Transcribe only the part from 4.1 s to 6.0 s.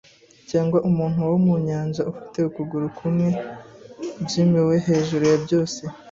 Jim- we hejuru ya byose.”